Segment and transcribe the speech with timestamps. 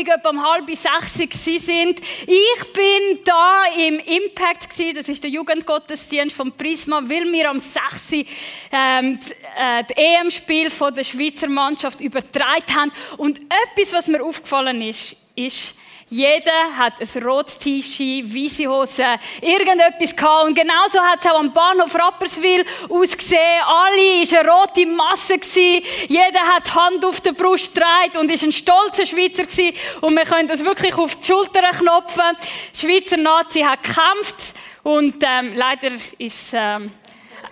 [0.00, 2.00] Freitagabend etwa um halb sechs sind.
[2.26, 4.96] Ich bin da im Impact gewesen.
[4.96, 8.26] Das ist der Jugendgottesdienst vom Prisma, weil wir am 6.
[8.72, 9.18] Ähm,
[9.56, 12.92] das EM-Spiel von der Schweizer Mannschaft übertragen haben.
[13.18, 15.74] Und etwas, was mir aufgefallen ist, ist,
[16.10, 19.04] jeder hat ein rotes T-Shirt, weiße Hose,
[19.40, 20.48] irgendetwas gehabt.
[20.48, 23.62] Und genauso hat es auch am Bahnhof Rapperswil ausgesehen.
[23.64, 25.84] Alle war eine rote Masse gewesen.
[26.08, 29.72] Jeder hat die Hand auf der Brust getragen und ist ein stolzer Schweizer gewesen.
[30.00, 32.36] Und wir können das wirklich auf die Schultern knopfen.
[32.74, 36.90] Die Schweizer Nazi hat gekämpft und ähm, leider ist, ähm,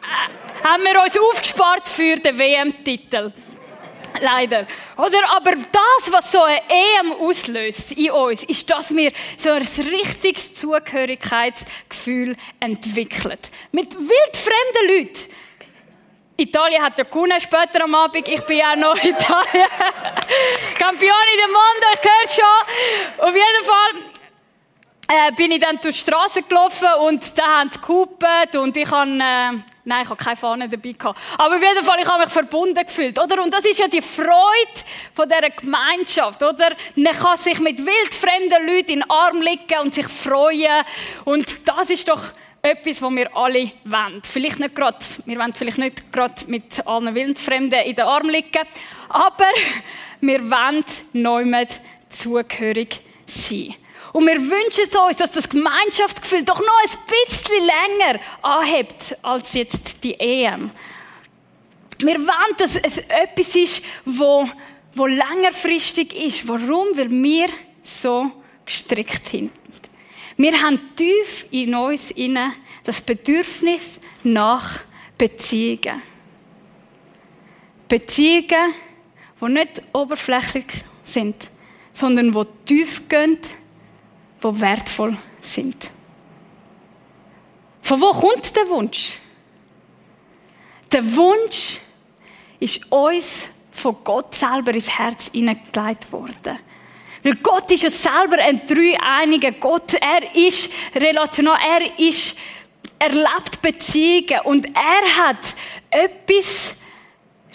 [0.03, 3.33] äh, haben wir uns aufgespart für den WM-Titel.
[4.20, 4.66] Leider.
[4.97, 5.19] Oder?
[5.36, 10.55] Aber das, was so eine EM auslöst in uns, ist, dass wir so ein richtiges
[10.55, 13.38] Zugehörigkeitsgefühl entwickeln.
[13.72, 15.34] Mit wildfremden Leuten.
[16.41, 18.28] Italien hat ja gewonnen später am Abend.
[18.28, 19.66] Ich bin ja noch in Italien.
[20.78, 23.27] Campioni del Mondo, ich gehört schon.
[23.27, 24.19] Auf jeden Fall
[25.08, 28.88] äh, bin ich dann durch die Straße gelaufen und da haben sie gehupet und ich
[28.88, 29.58] habe, äh,
[29.89, 31.19] nein, ich habe keine Fahne dabei gehabt.
[31.36, 33.42] Aber auf jeden Fall, ich habe mich verbunden gefühlt, oder?
[33.42, 34.28] Und das ist ja die Freude
[35.12, 36.70] von dieser Gemeinschaft, oder?
[36.94, 40.84] Man kann sich mit wildfremden Leuten in den Arm legen und sich freuen.
[41.25, 42.22] Und das ist doch
[42.62, 44.22] etwas, was wir alle wollen.
[44.22, 48.66] Vielleicht nicht gerade, wir wollen vielleicht nicht gerade mit allen Wildfremden in den Arm liegen,
[49.09, 49.47] aber
[50.20, 53.75] wir wollen niemand zugehörig sein.
[54.12, 56.98] Und wir wünschen uns, dass das Gemeinschaftsgefühl doch noch ein
[57.28, 60.70] bisschen länger anhebt als jetzt die EM.
[61.98, 64.48] Wir wollen, dass es etwas ist, wo,
[64.94, 66.46] wo längerfristig ist.
[66.46, 66.96] Warum?
[66.96, 67.48] Weil wir
[67.82, 68.30] so
[68.64, 69.52] gestrickt sind.
[70.36, 72.52] Wir haben tief in uns inne
[72.84, 74.80] das Bedürfnis nach
[75.19, 76.00] Beziehungen.
[77.88, 78.75] Beziehungen,
[79.40, 80.66] die nicht oberflächlich
[81.02, 81.50] sind,
[81.92, 83.38] sondern die tief gehen
[84.43, 85.91] die wertvoll sind.
[87.82, 89.19] Von wo kommt der Wunsch?
[90.93, 91.78] Der Wunsch
[92.60, 96.59] ist uns von Gott selber ins Herz hineingelegt worden.
[97.22, 99.94] Weil Gott ist ja selber ein dreieiniger Gott.
[99.94, 102.37] Er ist relational, er ist,
[102.99, 103.15] er
[103.60, 105.55] Beziehungen und er hat
[105.91, 106.76] etwas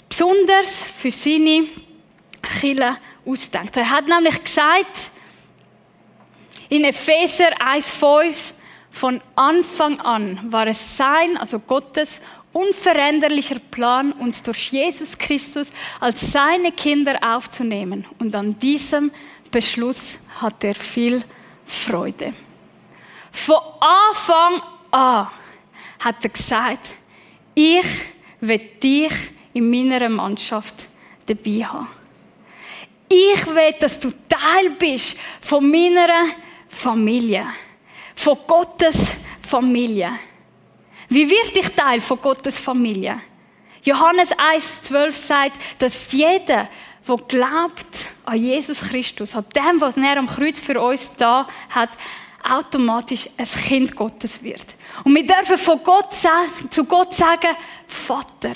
[0.10, 1.66] Besonderes für seine
[2.60, 3.76] Kinder ausgedacht.
[3.78, 5.12] Er hat nämlich gesagt,
[6.74, 8.54] in Epheser 1,5
[8.90, 12.20] von Anfang an war es sein, also Gottes
[12.52, 15.70] unveränderlicher Plan, uns durch Jesus Christus
[16.00, 18.08] als seine Kinder aufzunehmen.
[18.18, 19.12] Und an diesem
[19.52, 21.24] Beschluss hat er viel
[21.64, 22.34] Freude.
[23.32, 25.28] Von Anfang an
[26.00, 26.96] hat er gesagt,
[27.54, 27.86] ich
[28.42, 29.14] will dich
[29.54, 30.88] in meiner Mannschaft
[31.28, 31.88] dabei haben.
[33.10, 36.08] Ich will, dass du Teil bist von meiner
[36.74, 37.46] Familie.
[38.16, 40.12] Von Gottes Familie.
[41.10, 43.20] Wie wird ich Teil von Gottes Familie?
[43.84, 46.70] Johannes 1,12 sagt, dass jeder,
[47.08, 51.90] der glaubt an Jesus Christus, an dem, was er am Kreuz für uns da hat,
[52.44, 54.66] automatisch ein Kind Gottes wird.
[55.04, 56.10] Und wir dürfen von Gott
[56.70, 57.56] zu Gott sagen,
[57.88, 58.56] Vater.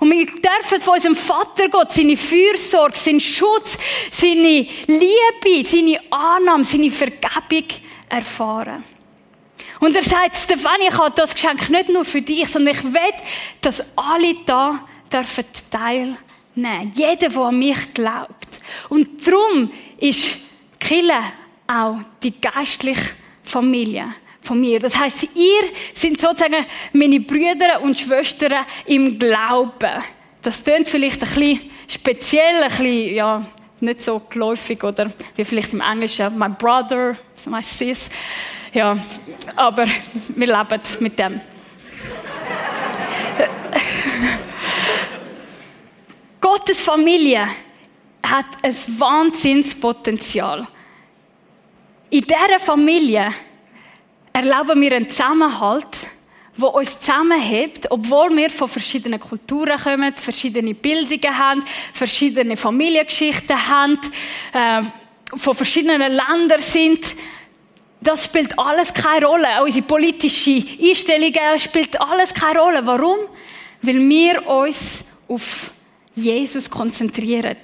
[0.00, 3.76] Und wir dürfen von unserem Vater Gott seine Fürsorge, seinen Schutz,
[4.10, 7.64] seine Liebe, seine Annahme, seine Vergebung
[8.08, 8.84] erfahren.
[9.80, 13.14] Und er sagt, Stefanie, ich habe das Geschenk nicht nur für dich, sondern ich will,
[13.60, 16.92] dass alle da dürfen teilnehmen.
[16.94, 18.60] Jeder, der an mich glaubt.
[18.88, 20.36] Und darum ist
[20.78, 21.22] Kille
[21.66, 23.10] auch die geistliche
[23.44, 24.14] Familie
[24.48, 24.80] von mir.
[24.80, 25.62] Das heißt, ihr
[25.94, 30.02] sind sozusagen meine Brüder und Schwestern im Glauben.
[30.42, 33.46] Das klingt vielleicht ein bisschen speziell, ein bisschen, ja,
[33.80, 37.16] nicht so geläufig oder wie vielleicht im Englischen my brother,
[37.46, 38.10] my sis.
[38.72, 38.96] Ja,
[39.54, 39.86] aber
[40.28, 41.40] wir leben mit dem.
[46.40, 47.46] Gottes Familie
[48.26, 50.66] hat ein Wahnsinnspotenzial.
[52.10, 53.28] In dieser Familie
[54.38, 55.98] erlauben wir einen Zusammenhalt,
[56.56, 63.98] der uns zusammenhält, obwohl wir von verschiedenen Kulturen kommen, verschiedene Bildungen haben, verschiedene Familiengeschichten haben,
[64.52, 64.82] äh,
[65.36, 67.16] von verschiedenen Ländern sind.
[68.00, 69.58] Das spielt alles keine Rolle.
[69.58, 72.86] Auch unsere politische Einstellungen spielt alles keine Rolle.
[72.86, 73.18] Warum?
[73.82, 75.72] Weil wir uns auf
[76.14, 77.56] Jesus konzentrieren.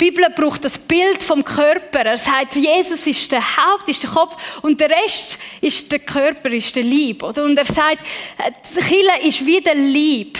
[0.00, 2.00] Bibel braucht das Bild vom Körper.
[2.00, 6.50] Er sagt, Jesus ist der Haupt, ist der Kopf und der Rest ist der Körper,
[6.50, 7.22] ist der Lieb.
[7.22, 7.44] Oder?
[7.44, 7.98] Und er sagt,
[8.74, 10.38] die Kirche ist wie der Lieb.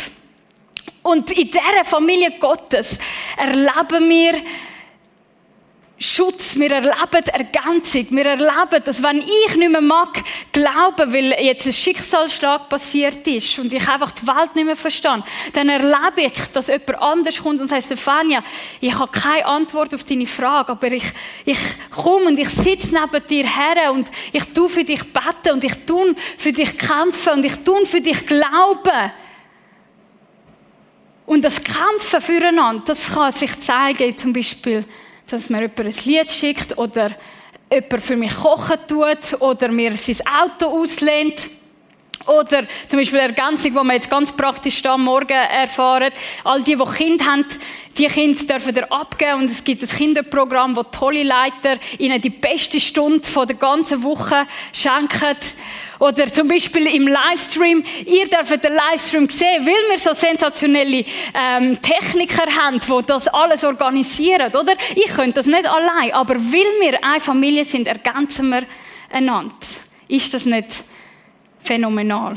[1.02, 2.96] Und in dieser Familie Gottes
[3.36, 4.42] erleben wir
[6.02, 11.66] Schutz, wir erleben Ergänzung, wir erleben, dass wenn ich nicht mehr mag glauben, weil jetzt
[11.66, 16.46] ein Schicksalsschlag passiert ist und ich einfach die Welt nicht mehr verstehe, dann erlebe ich,
[16.54, 18.42] dass jemand anders kommt und sagt, Stefania,
[18.80, 21.04] ich habe keine Antwort auf deine Frage, aber ich,
[21.44, 21.58] ich
[21.90, 25.74] komme und ich sitze neben dir her und ich tue für dich beten und ich
[25.84, 29.12] tue für dich kämpfen und ich tue für dich glauben.
[31.26, 34.86] Und das Kämpfen füreinander, das kann sich zeigen, zum Beispiel,
[35.30, 37.10] dass mir jemand ein Lied schickt oder
[37.70, 41.50] jemand für mich kochen tut oder mir sein Auto auslehnt.
[42.26, 46.12] Oder zum Beispiel Ergänzung, die wir jetzt ganz praktisch am Morgen erfahren.
[46.44, 47.46] All die, die Kinder haben,
[47.96, 49.40] die Kinder dürfen ihr abgeben.
[49.40, 54.46] Und es gibt ein Kinderprogramm, wo tolle Leiter ihnen die beste Stunde der ganzen Woche
[54.72, 55.36] schenken.
[56.00, 57.84] Oder zum Beispiel im Livestream.
[58.06, 61.04] Ihr dürft den Livestream sehen, weil wir so sensationelle
[61.34, 64.72] ähm, Techniker haben, die das alles organisieren, oder?
[64.96, 68.62] Ich könnte das nicht allein, aber weil wir eine Familie sind, ergänzen wir
[69.10, 69.54] einander.
[70.08, 70.82] Ist das nicht
[71.60, 72.34] phänomenal?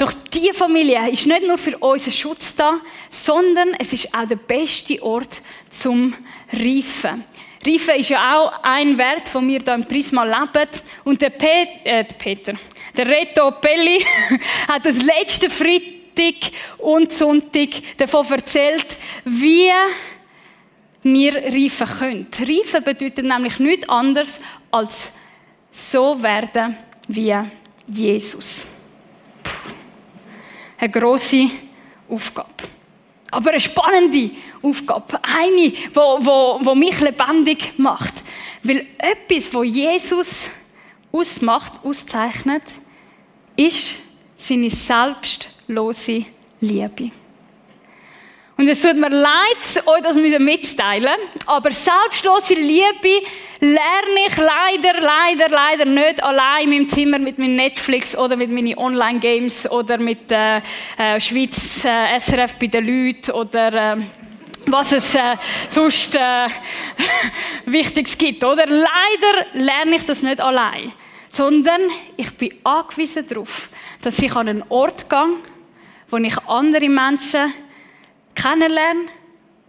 [0.00, 2.80] Doch diese Familie ist nicht nur für unseren Schutz da,
[3.10, 6.14] sondern es ist auch der beste Ort zum
[6.54, 7.24] Reifen.
[7.66, 10.70] Reifen ist ja auch ein Wert, den wir hier im Prisma leben.
[11.04, 12.54] Und der, Pet, äh, der Peter,
[12.96, 14.02] der Reto Pelli
[14.68, 17.68] hat das letzte Freitag und Sonntag
[17.98, 18.96] davon erzählt,
[19.26, 19.70] wie
[21.02, 22.26] wir reifen können.
[22.38, 25.12] Reifen bedeutet nämlich nichts anderes als
[25.70, 27.36] so werden wie
[27.86, 28.64] Jesus.
[29.42, 29.79] Puh.
[30.80, 31.50] Eine grosse
[32.08, 32.48] Aufgabe.
[33.30, 34.30] Aber eine spannende
[34.62, 35.20] Aufgabe.
[35.22, 38.14] Eine, wo, wo mich lebendig macht.
[38.62, 40.50] Weil etwas, wo Jesus
[41.12, 42.62] ausmacht, auszeichnet,
[43.56, 44.00] ist
[44.36, 46.24] seine selbstlose
[46.60, 47.12] Liebe.
[48.60, 51.16] Und es tut mir leid, euch das mitzuteilen,
[51.46, 53.26] aber selbstlose Liebe
[53.58, 58.50] lerne ich leider, leider, leider nicht allein in meinem Zimmer mit meinem Netflix oder mit
[58.50, 63.96] meinen Online-Games oder mit äh, äh, Schweiz äh, SRF bei den Leuten oder äh,
[64.66, 65.36] was es äh,
[65.70, 66.18] sonst äh,
[67.64, 68.66] Wichtiges gibt, oder?
[68.66, 70.92] Leider lerne ich das nicht allein,
[71.30, 71.80] sondern
[72.14, 73.70] ich bin angewiesen darauf,
[74.02, 75.36] dass ich an einen Ort gehe,
[76.10, 77.54] wo ich andere Menschen
[78.40, 79.08] kennenlernen,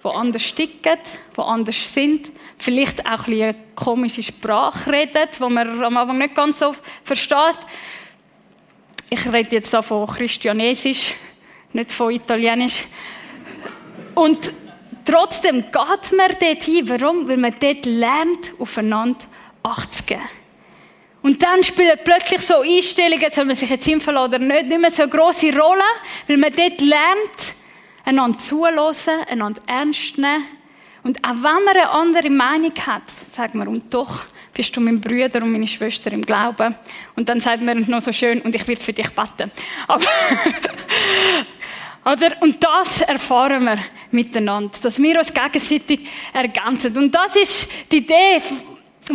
[0.04, 0.98] die anders ticken,
[1.36, 6.36] die anders sind, vielleicht auch ein eine komische Sprache reden, die man am Anfang nicht
[6.36, 7.60] ganz so versteht.
[9.10, 11.14] Ich rede jetzt da von Christianesisch,
[11.74, 12.86] nicht von Italienisch.
[14.16, 14.52] Und
[15.06, 16.88] trotzdem geht man dort hin.
[16.88, 17.28] Warum?
[17.28, 19.20] Weil man dort lernt, aufeinander
[19.64, 20.22] Acht zu geben.
[21.22, 24.90] Und dann spielen plötzlich so Einstellungen, soll man sich jetzt impfen oder nicht, nicht mehr
[24.90, 25.84] so eine grosse Rolle,
[26.28, 27.56] weil man dort lernt,
[28.05, 28.96] einander zuhören,
[29.29, 30.43] einander ernst nehmen.
[31.03, 35.01] Und auch wenn man eine andere Meinung hat, sagt man, und doch bist du mein
[35.01, 36.75] Bruder und meine Schwester im Glauben.
[37.15, 39.51] Und dann sagt man noch so schön, und ich werde für dich beten.
[39.88, 40.05] Aber
[42.03, 42.41] Oder?
[42.41, 43.77] Und das erfahren wir
[44.10, 46.98] miteinander, dass wir uns gegenseitig ergänzen.
[46.98, 48.41] Und das ist die Idee,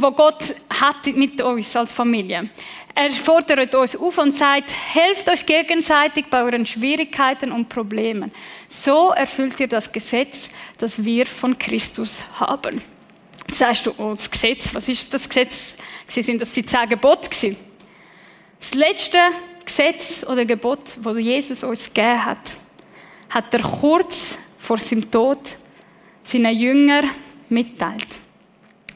[0.01, 2.51] die Gott hat mit uns als Familie.
[2.95, 8.33] Er fordert uns auf und sagt, helft euch gegenseitig bei euren Schwierigkeiten und Problemen.
[8.69, 10.49] So erfüllt ihr das Gesetz,
[10.79, 12.81] das wir von Christus haben.
[13.47, 15.75] Jetzt sagst du, oh, das Gesetz, was ist das Gesetz?
[16.09, 17.29] Sie sind das die zehn Gebote.
[18.59, 19.19] Das letzte
[19.65, 22.57] Gesetz oder Gebot, das Jesus uns gegeben hat,
[23.29, 25.39] hat er kurz vor seinem Tod
[26.25, 27.11] seinen Jüngern
[27.49, 28.21] mitteilt.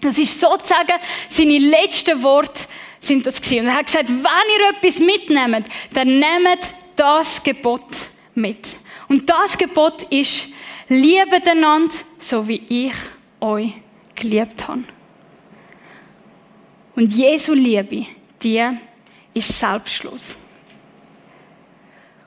[0.00, 0.95] Das ist sozusagen
[1.28, 2.61] seine letzten Worte
[3.00, 3.66] sind das gewesen.
[3.66, 6.61] Und er hat gesagt, wenn ihr etwas mitnehmt, dann nehmt
[6.97, 7.87] das Gebot
[8.35, 8.66] mit.
[9.09, 10.49] Und das Gebot ist,
[10.88, 12.92] liebet einander, so wie ich
[13.40, 13.73] euch
[14.14, 14.85] geliebt habe.
[16.97, 18.07] Und Jesu Liebe,
[18.42, 18.62] die
[19.35, 20.35] ist selbstlos.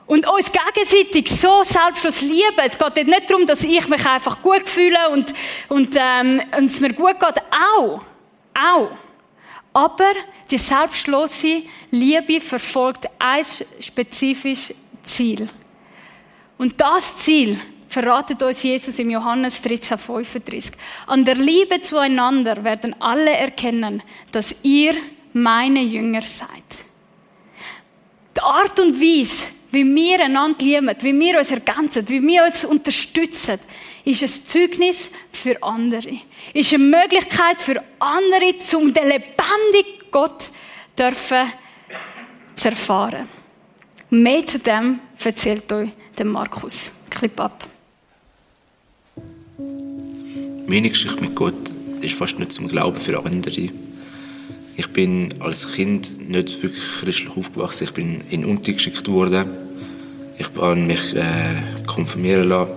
[0.06, 2.58] Und uns gegenseitig so selbstlos lieben.
[2.64, 5.32] Es geht nicht darum, dass ich mich einfach gut fühle und,
[5.68, 7.42] und, ähm, und es mir gut geht.
[7.50, 8.02] Auch.
[8.54, 8.90] Auch.
[9.72, 10.12] Aber
[10.50, 13.44] die selbstlose Liebe verfolgt ein
[13.80, 15.48] spezifisches Ziel.
[16.58, 17.58] Und das Ziel
[17.88, 20.72] verratet uns Jesus im Johannes 13, 35.
[21.06, 24.94] An der Liebe zueinander werden alle erkennen, dass ihr
[25.32, 26.48] meine Jünger seid.
[28.36, 29.44] Die Art und Weise,
[29.74, 33.58] wie wir einander lieben, wie wir uns ergänzen, wie wir uns unterstützen,
[34.04, 36.20] ist ein Zeugnis für andere.
[36.52, 40.50] Ist eine Möglichkeit für andere, um den lebendigen Gott
[40.96, 43.28] zu erfahren.
[44.10, 45.88] Mehr zu dem erzählt euch
[46.22, 46.90] Markus.
[47.10, 47.68] Clip ab.
[50.66, 51.54] Meine Geschichte mit Gott
[52.00, 53.70] ist fast nicht zum Glauben für andere.
[54.76, 57.84] Ich bin als Kind nicht wirklich christlich aufgewachsen.
[57.84, 59.63] Ich bin in Unti geschickt worden.
[60.36, 62.72] Ich habe mich äh, konfirmieren lassen,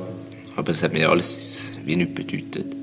[0.55, 2.75] aber es hat mir alles wie nichts bedeutet.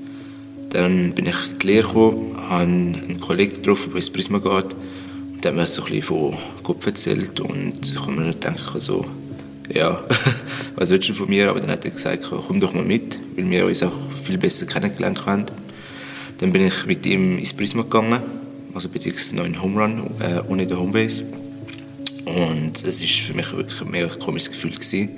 [0.69, 4.73] Dann bin ich in die Lehre gekommen, habe einen Kollegen getroffen, der ins Prisma geht.
[4.73, 8.31] Und der hat mir so ein bisschen von Gott erzählt und ich habe mir nur
[8.31, 9.05] gedacht, so,
[9.73, 10.03] ja,
[10.75, 11.49] was willst du von mir?
[11.49, 14.65] Aber dann hat er gesagt, komm doch mal mit, weil wir uns auch viel besser
[14.65, 15.45] kennengelernt haben.
[16.39, 18.19] Dann bin ich mit ihm ins Prisma gegangen,
[18.73, 21.23] also beziehungsweise noch in Home Run, äh, ohne den Homebase.
[22.25, 25.09] Und es war für mich wirklich ein mega komisches Gefühl gewesen,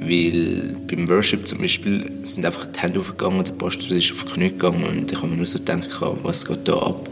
[0.00, 4.32] weil beim Worship zum Beispiel sind einfach die Hände aufgegangen, der Pastor ist auf die
[4.32, 5.88] Knie gegangen und ich habe mir nur so gedacht,
[6.22, 7.08] was geht da ab?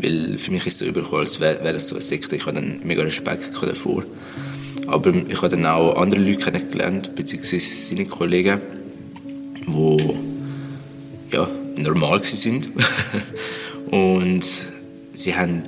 [0.00, 2.36] Weil für mich ist es so übergekommen, als wäre wär das so eine Sekte.
[2.36, 4.04] Ich hatte dann mega Respekt davor.
[4.86, 8.60] Aber ich habe dann auch andere Leute kennengelernt, beziehungsweise seine Kollegen,
[9.66, 10.14] die
[11.32, 12.66] ja, normal waren.
[13.90, 14.44] und
[15.12, 15.62] sie haben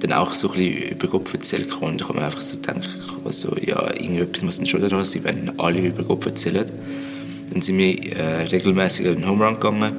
[0.00, 2.88] dann auch so ein bisschen über Gott erzählt und ich habe mir einfach so gedacht,
[3.24, 6.66] also, ja, irgendetwas muss dann schon daran sein, wenn alle über Gott erzählen.
[7.50, 9.92] Dann sind wir äh, regelmäßig in den Home Run gegangen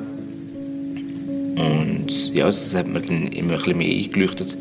[1.58, 4.58] und ja, das hat mir dann immer ein bisschen mehr eingeleuchtet.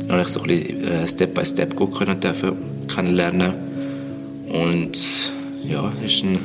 [0.00, 2.52] Dann habe ich so ein bisschen äh, Step by Step Gott können dürfen,
[2.88, 3.52] kennenlernen
[4.48, 4.98] und
[5.66, 6.38] ja, ist dann,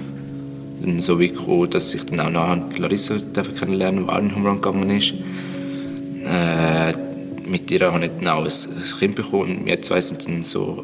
[0.81, 3.15] dann so wie gekommen, dass ich dann auch nachher Larissa
[3.57, 5.13] kennenlernen, die auch in den Home Run gegangen ist.
[6.25, 6.82] Äh,
[7.53, 10.83] mit ihr habe ich dann auch ein Kind bekommen und wir zwei sind dann so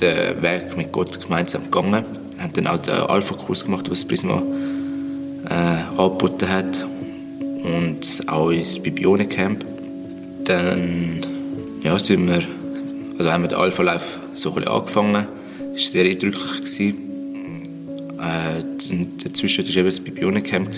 [0.00, 2.04] den Weg mit Gott gemeinsam gegangen.
[2.34, 4.42] Wir haben dann auch den Alpha-Kurs gemacht, was Prisma
[5.48, 6.84] äh, angeboten hat
[7.62, 9.64] und auch ins Bibione-Camp.
[10.44, 11.20] Dann
[11.84, 12.42] ja, sind wir,
[13.16, 15.26] also haben wir den Alpha Life so ein bisschen angefangen.
[15.76, 16.56] Es war sehr eindrücklich.
[16.56, 16.96] Gewesen.
[18.18, 18.64] Äh,
[19.22, 20.70] dazwischen war eben das Bibione-Camp.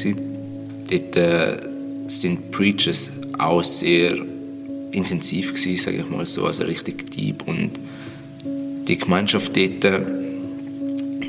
[0.91, 1.57] Dort äh,
[2.09, 4.32] sind Preachers auch sehr
[4.93, 7.71] intensiv gewesen, sage ich mal so, also richtig deep und
[8.89, 10.03] die Gemeinschaft dort,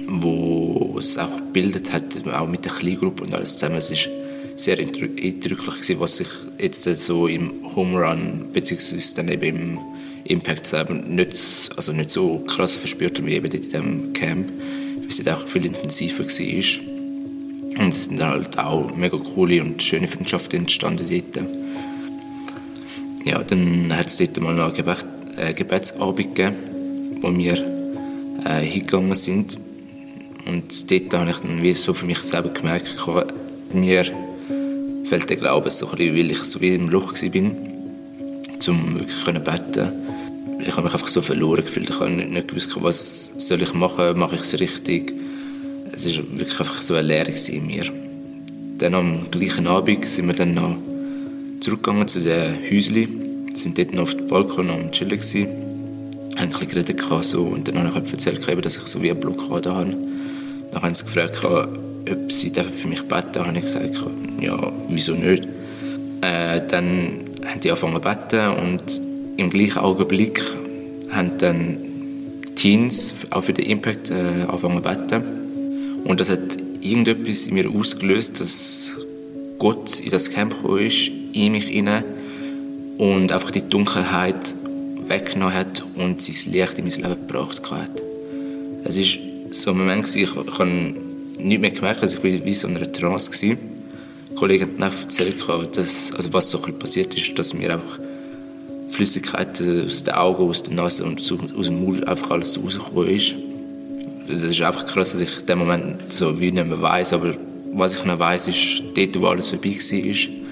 [0.08, 4.10] wo es auch gebildet hat, auch mit der Kleingruppe und alles zusammen, es ist
[4.55, 6.27] sehr eindrücklich gewesen, was ich
[6.60, 9.79] jetzt so im Home Run beziehungsweise dann eben im
[10.25, 14.51] Impact selber nicht, also nicht so krass verspürt wie eben in diesem Camp,
[15.00, 17.84] weil es auch viel intensiver war.
[17.84, 21.46] Und es sind halt auch mega coole und schöne Freundschaften entstanden dort.
[23.25, 25.06] Ja, dann hat es dort mal noch Gebet,
[25.38, 26.56] äh, Gebetsabend gegeben,
[27.22, 27.53] wo wir
[28.46, 29.58] äh, hingegangen sind.
[30.46, 32.94] Und dort habe ich dann wie so für mich selber gemerkt,
[33.72, 34.03] mir
[35.06, 37.42] fällt der Glaube so ein bisschen, weil ich so wie im Loch war,
[38.68, 39.92] um wirklich zu beten.
[40.60, 41.89] Ich habe mich einfach so verloren gefühlt.
[41.89, 45.13] Ich habe nicht, nicht gewusst, was soll ich machen, mache ich es richtig.
[45.92, 47.86] Es war wirklich einfach so eine Lehre in mir.
[48.80, 50.77] Dann am gleichen Abend sind wir dann noch
[51.63, 53.55] zurückgegangen zu den Häuschen.
[53.55, 55.48] Sind dort noch auf dem Balkon am Chillen gewesen.
[56.36, 59.12] Haben ein bisschen geredet so, und dann habe ich halt erzählt, dass ich so wie
[59.12, 59.96] eine Blockade habe.
[60.72, 63.48] Dann haben sie gefragt, ob sie für mich beten dürfen.
[63.48, 64.03] habe ich gesagt,
[64.41, 65.48] ja, wieso nicht.
[66.22, 69.01] Äh, dann haben die angefangen zu beten und
[69.38, 70.43] im gleichen Augenblick
[71.12, 71.77] haben dann
[72.55, 75.24] Teens auch für den Impact äh, angefangen zu beten.
[76.03, 78.98] Und das hat irgendetwas in mir ausgelöst, dass
[79.60, 82.04] Gott in das Camp gekommen ist, in mich hinein
[82.98, 84.56] und einfach die Dunkelheit
[85.08, 88.04] weggenommen hat und sein Licht in mein Leben gebracht hat.
[88.84, 89.20] Es ist
[89.52, 90.94] so ein Moment, ich, ich habe
[91.40, 93.56] nicht mehr gemerkt, dass ich wie so in einer Trance war.
[94.30, 95.36] Die Kollegen haben erzählt,
[95.74, 98.00] dass, also was so passiert ist, dass mir einfach
[98.90, 103.36] Flüssigkeit aus den Augen, aus der Nase und aus dem Mund einfach alles rausgekommen ist.
[104.28, 107.36] Es ist einfach krass, dass ich in dem Moment so wie nicht mehr weiss, aber
[107.74, 110.43] was ich noch weiss, ist, dort, wo alles vorbei war,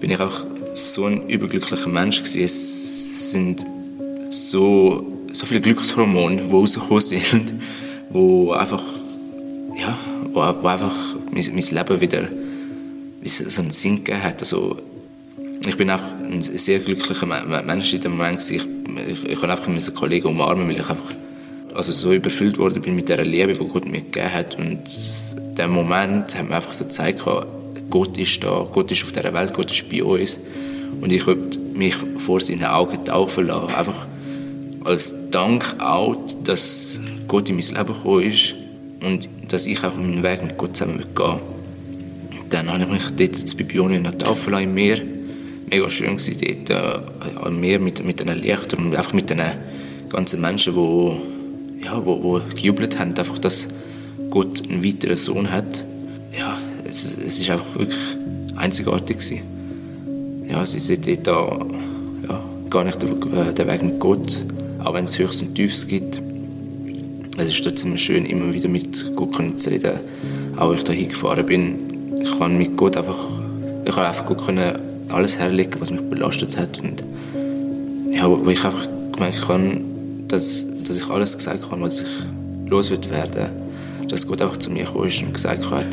[0.00, 2.44] bin ich auch so ein überglücklicher Mensch gewesen.
[2.44, 3.66] Es sind
[4.30, 7.52] so, so viele Glückshormone, die rausgekommen sind,
[8.10, 8.82] wo einfach,
[9.78, 9.98] ja,
[10.32, 10.94] wo, wo einfach
[11.32, 12.28] mein, mein Leben wieder
[13.24, 14.40] so einen Sinn gegeben hat.
[14.40, 14.76] Also,
[15.66, 18.40] ich bin auch ein sehr glücklicher Mensch in dem Moment.
[18.50, 21.12] Ich, ich, ich kann einfach meine Kollegen umarmen, weil ich einfach
[21.74, 24.58] also so überfüllt worden bin mit der Liebe, die Gott mir gegeben hat.
[24.58, 24.80] Und
[25.56, 27.24] der Moment hat mir einfach so gezeigt,
[27.90, 30.38] Gott ist da, Gott ist auf dieser Welt, Gott ist bei uns.
[31.00, 33.74] Und ich möchte mich vor seinen Augen taufen lassen.
[33.74, 34.06] Einfach
[34.84, 38.54] als Dank auch, dass Gott in mein Leben gekommen ist
[39.02, 41.38] und dass ich auch meinen Weg mit Gott zusammen gehen
[42.50, 45.00] Dann habe ich mich dort zu Bibione taufen lassen im Meer.
[45.70, 49.42] Mega schön war dort äh, am Meer mit, mit den Lichtern und einfach mit den
[50.08, 53.68] ganzen Menschen, die ja, wo, wo gejubelt haben, einfach, dass,
[54.30, 55.86] Gott einen weiteren Sohn hat.
[56.36, 58.16] Ja, es, es ist einfach wirklich
[58.56, 59.42] einzigartig gewesen.
[60.48, 61.58] Ja, sie sind da,
[62.28, 64.40] ja, gar nicht der, der Weg mit Gott,
[64.82, 66.22] auch wenn es Höchst und Tiefs gibt.
[67.36, 70.00] Es ist trotzdem schön, immer wieder mit Gott zu reden.
[70.56, 71.76] Auch wenn ich da hingefahren bin,
[72.20, 73.28] ich kann mit Gott einfach,
[73.84, 74.78] ich kann einfach Gott können
[75.08, 77.04] alles herlegen, was mich belastet hat und
[78.10, 79.80] ja, wo ich einfach gemerkt habe,
[80.26, 82.08] dass, dass ich alles gesagt habe, was ich
[82.68, 83.50] los wird werden,
[84.08, 85.86] dass Gott einfach zu mir gekommen ist und gesagt hat,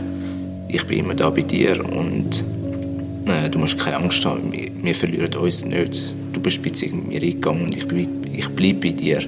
[0.68, 2.44] ich bin immer da bei dir und
[3.28, 6.16] äh, du musst keine Angst haben, wir, wir, verlieren uns nicht.
[6.34, 7.86] Du bist mit mir eingegangen und ich,
[8.34, 9.26] ich bleibe bei dir.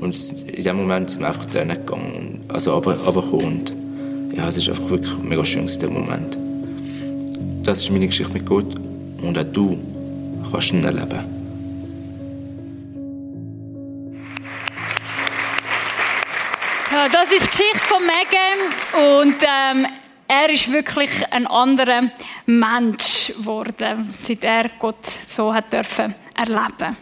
[0.00, 0.16] Und
[0.46, 3.76] in dem Moment sind wir einfach drinnen gegangen, also runtergekommen und
[4.36, 6.38] ja, es ist einfach wirklich mega schön in dem Moment.
[7.64, 8.76] Das ist meine Geschichte mit Gott
[9.22, 9.76] und auch du
[10.50, 11.38] kannst ihn erleben.
[17.12, 19.86] Das ist die Geschichte von Megan und ähm,
[20.28, 22.10] er ist wirklich ein anderer
[22.44, 26.96] Mensch geworden, seit er Gott so hat dürfen erleben.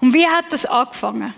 [0.00, 1.32] Und wie hat das angefangen?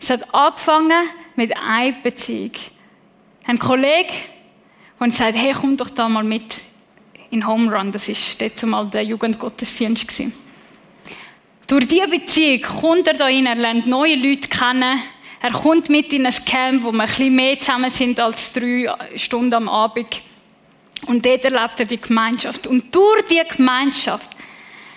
[0.00, 2.52] Es hat angefangen mit einer Beziehung.
[3.46, 4.12] Ein Kollege,
[5.00, 6.56] der sagt, hey, komm doch da mal mit
[7.30, 7.92] in Home Run.
[7.92, 10.06] Das war dort zumal der Jugendgottesdienst.
[11.66, 14.98] Durch diese Beziehung kommt er da rein, er lernt neue Leute kennen,
[15.44, 18.90] er kommt mit in ein Camp, wo wir ein bisschen mehr zusammen sind als drei
[19.14, 20.22] Stunden am Abend.
[21.04, 22.66] Und dort erlebt er die Gemeinschaft.
[22.66, 24.30] Und durch diese Gemeinschaft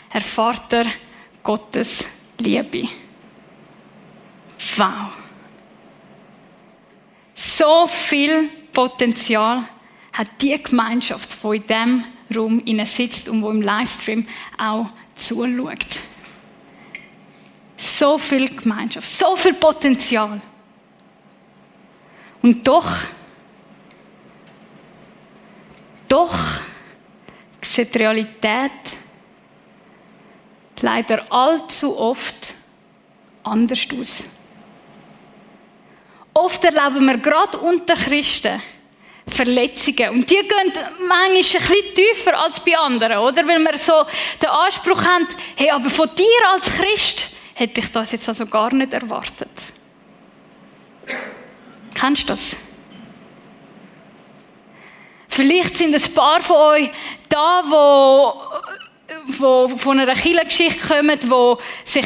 [0.09, 0.85] erfahrt er
[1.43, 2.05] Gottes
[2.37, 2.87] Liebe.
[4.77, 5.11] Wow.
[7.33, 9.67] So viel Potenzial
[10.13, 14.25] hat die Gemeinschaft, die in diesem Raum sitzt und wo im Livestream
[14.57, 16.06] auch zuschaut
[17.97, 20.39] so viel Gemeinschaft, so viel Potenzial.
[22.41, 22.89] Und doch,
[26.07, 26.35] doch
[27.61, 28.71] sieht die Realität
[30.81, 32.53] leider allzu oft
[33.43, 34.13] anders aus.
[36.33, 38.61] Oft erleben wir gerade unter Christen
[39.27, 40.09] Verletzungen.
[40.11, 40.71] Und die gehen
[41.07, 43.45] manchmal ein bisschen tiefer als bei anderen, oder?
[43.47, 44.05] Weil wir so
[44.41, 48.71] den Anspruch haben, hey, aber von dir als Christ hätte ich das jetzt also gar
[48.71, 49.49] nicht erwartet.
[51.95, 52.55] Kennst du das?
[55.27, 56.91] Vielleicht sind ein paar von euch
[57.27, 58.41] da, wo,
[59.39, 62.05] wo von einer Kirchengeschichte kommen, wo sich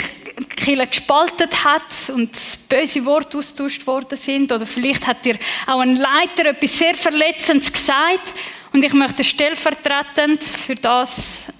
[0.55, 2.31] Kirche gespalten hat und
[2.69, 4.53] böse Worte austauscht worden sind.
[4.53, 5.37] Oder vielleicht hat dir
[5.67, 8.33] auch ein Leiter etwas sehr Verletzendes gesagt.
[8.71, 11.51] Und ich möchte stellvertretend für das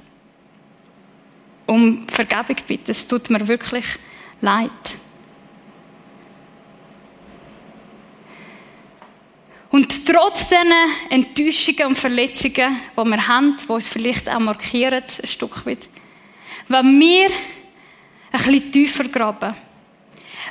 [1.72, 2.92] um Vergebung bitten.
[2.92, 3.86] Es tut mir wirklich
[4.42, 4.70] leid.
[9.70, 10.74] Und trotz diesen
[11.10, 15.88] Enttäuschungen und Verletzungen, die wir haben, die uns vielleicht auch markieren, ein Stück weit,
[16.68, 19.56] wenn wir ein bisschen tiefer graben,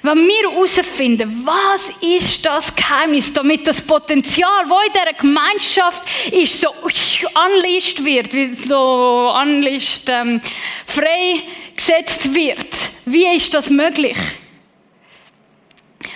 [0.03, 6.61] wenn wir herausfinden, was ist das Geheimnis, damit das Potenzial, das in dieser Gemeinschaft ist,
[6.61, 8.33] so unleashed wird,
[8.67, 10.41] so unleashed, ähm,
[10.87, 12.75] freigesetzt wird.
[13.05, 14.17] Wie ist das möglich?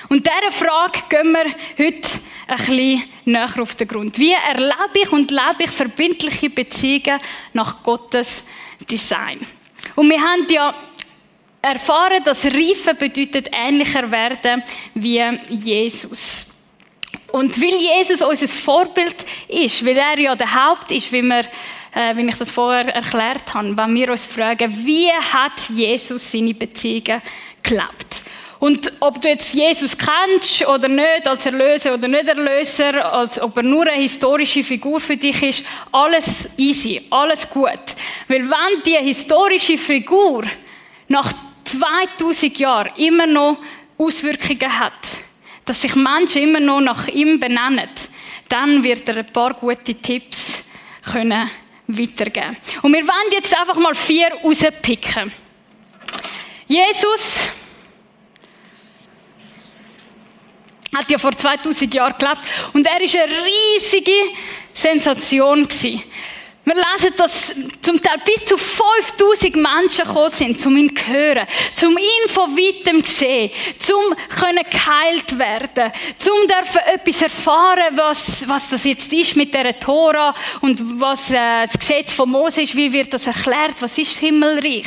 [0.09, 1.45] Und dieser Frage gehen wir
[1.79, 2.09] heute
[2.47, 4.19] ein bisschen näher auf den Grund.
[4.19, 7.19] Wie erlebe ich und lebe ich verbindliche Beziehungen
[7.53, 8.45] nach Gottes
[8.89, 9.47] Design?
[9.97, 10.75] Und wir haben ja
[11.65, 14.63] erfahren, dass Reife bedeutet ähnlicher werden
[14.95, 16.47] wie Jesus.
[17.33, 19.17] Und weil Jesus unser Vorbild
[19.49, 21.45] ist, weil er ja der Haupt ist, wie, wir,
[21.95, 26.55] äh, wie ich das vorher erklärt habe, wenn wir uns fragen, wie hat Jesus seine
[26.55, 27.23] Beziehungen
[27.63, 28.23] gelebt?
[28.61, 33.57] Und ob du jetzt Jesus kennst oder nicht, als Erlöser oder nicht Erlöser, als ob
[33.57, 37.83] er nur eine historische Figur für dich ist, alles easy, alles gut.
[38.29, 40.45] Weil wenn die historische Figur
[41.09, 41.33] nach
[41.79, 43.59] 2000 Jahren immer noch
[43.99, 44.93] Auswirkungen hat,
[45.65, 47.89] dass sich Menschen immer noch nach ihm benennen,
[48.49, 50.65] dann wird er ein paar gute Tipps
[51.11, 51.51] können
[51.87, 52.57] weitergeben.
[52.83, 55.33] Und wir wollen jetzt einfach mal vier rauspicken.
[56.67, 57.37] Jesus
[60.95, 64.13] hat ja vor 2000 Jahren gelebt und er ist eine riesige
[64.73, 66.03] Sensation gewesen.
[66.67, 71.47] Wir lesen, dass zum Teil bis zu 5000 Menschen gekommen sind, zum ihn zu hören,
[71.75, 75.93] zum ihn von weitem zu sehen, zum können geheilt werden,
[76.49, 81.79] dürfen etwas erfahren, was, was das jetzt ist mit der Tora und was äh, das
[81.79, 84.87] Gesetz von Mose ist, wie wird das erklärt, was ist Himmelreich.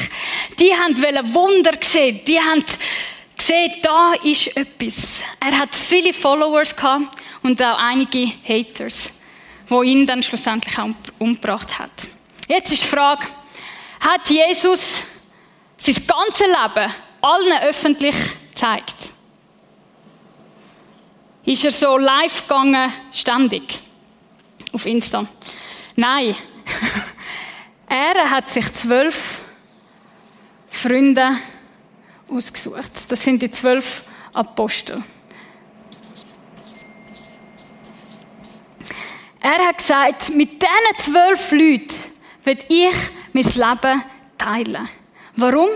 [0.58, 0.96] Die haben
[1.34, 2.64] Wunder gesehen, die haben
[3.38, 5.22] gesehen, da ist etwas.
[5.40, 9.12] Er hat viele Followers gehabt und auch einige Haters,
[9.70, 11.92] wo ihn dann schlussendlich auch umgebracht hat.
[12.48, 13.26] Jetzt ist die Frage,
[14.00, 15.04] hat Jesus
[15.78, 18.16] sein ganzes Leben allen öffentlich
[18.50, 19.12] gezeigt?
[21.46, 23.80] Ist er so live gegangen, ständig?
[24.74, 25.26] Auf Insta?
[25.96, 26.36] Nein.
[27.88, 29.40] er hat sich zwölf
[30.68, 31.32] Freunde
[32.30, 32.92] ausgesucht.
[33.08, 34.04] Das sind die zwölf
[34.34, 35.02] Apostel.
[39.50, 41.96] Er hat gesagt, mit diesen zwölf Leuten
[42.44, 42.94] will ich
[43.32, 44.04] mein Leben
[44.38, 44.90] teilen.
[45.38, 45.70] Warum?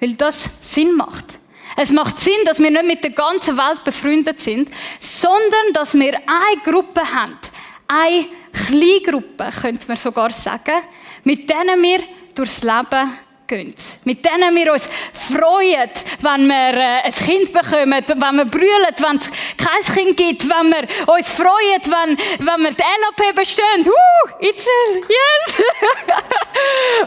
[0.00, 1.38] Weil das Sinn macht.
[1.76, 6.16] Es macht Sinn, dass wir nicht mit der ganzen Welt befreundet sind, sondern dass wir
[6.26, 7.38] eine Gruppe haben.
[7.86, 10.82] Eine Kleingruppe, könnte man sogar sagen,
[11.22, 12.00] mit denen wir
[12.34, 13.12] durchs Leben
[13.48, 13.74] gehen.
[14.04, 19.16] Mit denen wir uns freuen, wenn wir äh, ein Kind bekommen, wenn wir brüllen, wenn
[19.16, 23.86] es kein Kind gibt, wenn wir uns freuen, wenn, wenn wir die LAP bestehen.
[23.86, 25.64] Uh, Itzel, yes!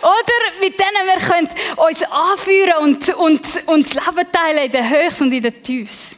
[0.02, 4.90] Oder mit denen wir können uns anführen und, und, und das Leben teilen in den
[4.90, 6.16] Höchst und in den Tiefs.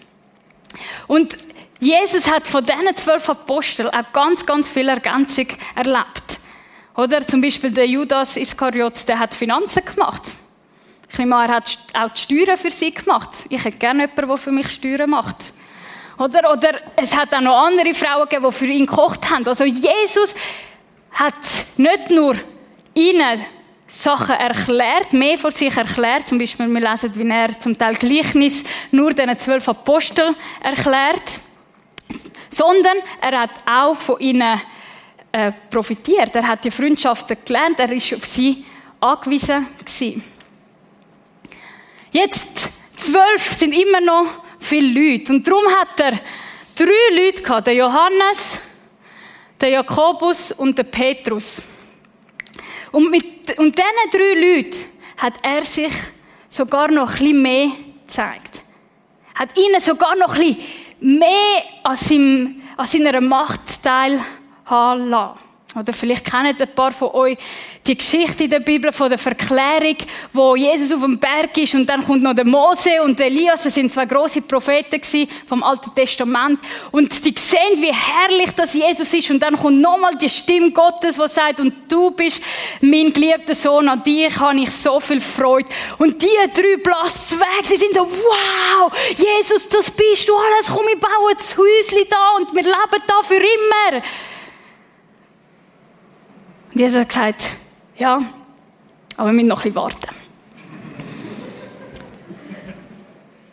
[1.08, 1.36] Und
[1.80, 6.33] Jesus hat von diesen zwölf Aposteln auch ganz, ganz viel Ergänzung erlebt.
[6.96, 10.22] Oder zum Beispiel der Judas Iskariot, der hat Finanzen gemacht.
[11.10, 13.30] Ich nehme an, er hat auch die Steuern für sie gemacht.
[13.50, 15.38] Ich hätte gerne jemanden, der für mich Steuern macht.
[16.18, 19.48] Oder, oder es hat auch noch andere Frauen gegeben, die für ihn gekocht haben.
[19.48, 20.36] Also Jesus
[21.12, 21.34] hat
[21.78, 22.36] nicht nur
[22.94, 23.46] ihnen
[23.88, 26.28] Sachen erklärt, mehr von sich erklärt.
[26.28, 31.24] Zum Beispiel, wir lesen, wie er zum Teil Gleichnis nur den zwölf Aposteln erklärt.
[32.50, 34.60] Sondern er hat auch von ihnen
[35.34, 36.36] äh, profitiert.
[36.36, 38.64] Er hat die Freundschaften gelernt, er ist auf sie
[39.00, 40.24] angewiesen gewesen.
[42.12, 44.28] Jetzt, zwölf sind immer noch
[44.60, 45.34] viele Leute.
[45.34, 46.12] Und darum hat er
[46.76, 47.66] drei Leute gehabt.
[47.66, 48.62] Den Johannes,
[49.60, 51.64] den Jakobus und den Petrus.
[52.92, 54.86] Und mit und diesen drei Leuten
[55.18, 55.94] hat er sich
[56.48, 57.72] sogar noch ein bisschen mehr
[58.06, 58.62] gezeigt.
[59.34, 65.40] Hat ihnen sogar noch ein bisschen mehr an, seinem, an seiner Macht teilhaben lassen.
[65.76, 67.38] Oder vielleicht kennen ein paar von euch
[67.86, 69.98] die Geschichte in der Bibel von der Verklärung,
[70.32, 73.74] wo Jesus auf dem Berg ist und dann kommt noch der Mose und Elias, das
[73.74, 75.02] sind zwei große Propheten
[75.48, 76.60] vom Alten Testament
[76.92, 81.16] und die sehen, wie herrlich das Jesus ist und dann kommt nochmal die Stimme Gottes,
[81.16, 82.42] die sagt, und du bist
[82.82, 85.72] mein geliebter Sohn, an dich habe ich so viel Freude.
[85.98, 90.86] Und die drei blassen weg, die sind so, wow, Jesus, das bist du alles, komm,
[90.88, 94.04] wir bauen das Häuschen da und wir leben da für immer.
[96.74, 97.52] Und Jesus hat gesagt,
[98.00, 98.20] ja,
[99.18, 100.10] aber wir müssen noch ein warten.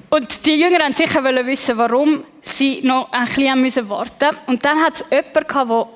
[0.08, 4.36] Und die Jünger wollten sicher wissen, warum sie noch ein bisschen warten mussten.
[4.46, 5.88] Und dann hat es jemanden der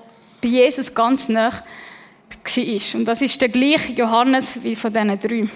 [0.43, 2.99] bei Jesus ganz nah war.
[2.99, 5.49] Und das ist der gleiche Johannes wie von diesen drei.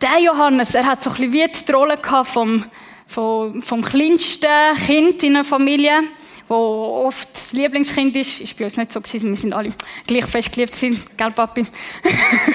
[0.00, 2.64] Der Johannes, er hat so ein bisschen wie die Rolle vom,
[3.04, 6.04] vom, vom kleinsten Kind in einer Familie
[6.48, 9.30] wo oft das Lieblingskind ist, ist bei uns nicht so gewesen.
[9.30, 9.72] Wir sind alle
[10.06, 11.66] gleich fest geliebt sind, gell, Papi?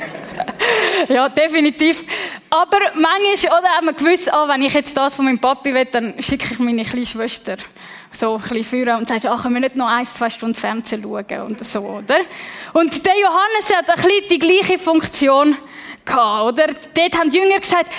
[1.09, 2.03] ja, definitiv.
[2.49, 5.85] Aber manchmal, oder, haben wir gewusst, ah, wenn ich jetzt das von meinem Papi will,
[5.85, 7.57] dann schicke ich meine kleine Schwester
[8.11, 11.01] so ein bisschen führen und sage, ach, können wir nicht noch ein, zwei Stunden Fernsehen
[11.01, 12.19] schauen und so, oder?
[12.73, 15.57] Und der Johannes hat ein bisschen die gleiche Funktion
[16.05, 16.67] gehabt, oder?
[16.93, 17.91] Dort haben die Jünger gesagt,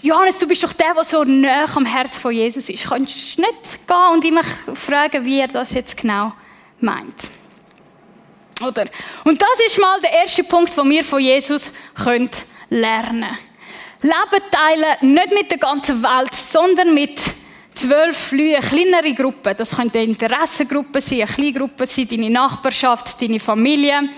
[0.00, 2.88] Johannes, du bist doch der, der so nah am Herz von Jesus ist.
[2.88, 6.32] Kannst du nicht gehen und immer fragen, wie er das jetzt genau
[6.80, 7.28] meint?
[8.60, 8.86] Oder?
[9.24, 12.30] Und das ist mal der erste Punkt, den wir von Jesus können
[12.70, 13.36] lernen
[14.00, 17.20] Leben teilen, nicht mit der ganzen Welt, sondern mit
[17.74, 19.56] zwölf Leuten, kleinere Gruppen.
[19.56, 24.08] Das könnte eine Interessengruppe sein, eine Kleingruppe sein, deine Nachbarschaft, deine Familie.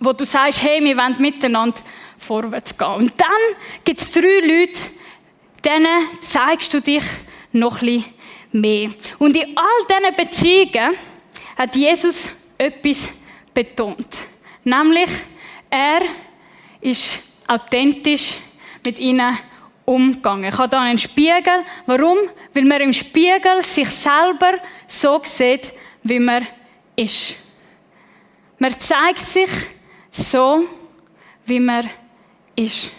[0.00, 1.78] Wo du sagst, hey, wir wollen miteinander
[2.20, 2.94] vorwärts gehen.
[2.94, 4.80] Und dann gibt es drei Leute,
[5.64, 7.02] denen zeigst du dich
[7.52, 8.04] noch ein
[8.52, 8.90] mehr.
[9.18, 10.96] Und in all diesen Beziehungen
[11.56, 13.08] hat Jesus etwas
[13.52, 14.26] betont.
[14.64, 15.10] Nämlich,
[15.68, 16.02] er
[16.80, 18.38] ist authentisch
[18.84, 19.38] mit ihnen
[19.84, 20.50] umgegangen.
[20.52, 21.64] Ich habe da einen Spiegel.
[21.86, 22.18] Warum?
[22.54, 26.46] Weil man im Spiegel sich selber so sieht, wie man
[26.96, 27.36] ist.
[28.58, 29.50] Man zeigt sich
[30.10, 30.64] so,
[31.46, 31.88] wie man
[32.60, 32.92] ist.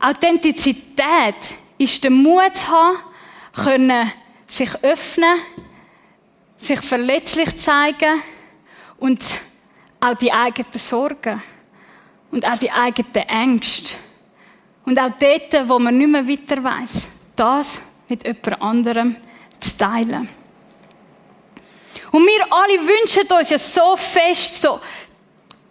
[0.00, 2.98] Authentizität ist der Mut zu haben,
[3.52, 4.12] können
[4.46, 5.38] sich öffnen,
[6.56, 8.22] sich verletzlich zeigen
[8.98, 9.22] und
[10.00, 11.42] auch die eigenen Sorgen
[12.30, 13.96] und auch die eigenen Ängste
[14.84, 19.16] und auch dort, wo man nicht mehr weiter weiß, das mit jemand anderem
[19.58, 20.28] zu teilen.
[22.10, 24.80] Und wir alle wünschen uns ja so fest, so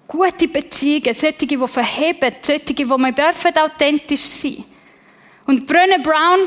[0.07, 4.63] gute Beziehungen, solche, die verheben, solche, wo wir dürfen authentisch sein.
[5.45, 6.45] Und Brené Brown,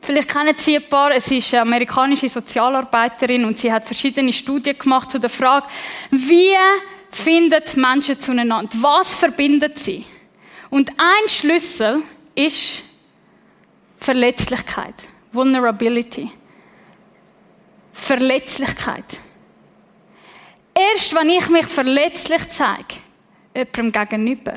[0.00, 4.78] vielleicht kennen Sie ein paar, es ist eine amerikanische Sozialarbeiterin und sie hat verschiedene Studien
[4.78, 5.66] gemacht zu der Frage,
[6.10, 6.54] wie
[7.10, 8.68] finden Menschen zueinander?
[8.80, 10.04] Was verbindet sie?
[10.70, 12.02] Und ein Schlüssel
[12.34, 12.82] ist
[13.98, 14.94] Verletzlichkeit,
[15.32, 16.30] Vulnerability.
[17.92, 19.20] Verletzlichkeit.
[20.78, 23.00] Erst wenn ich mich verletzlich zeige,
[23.54, 24.56] jemandem gegenüber,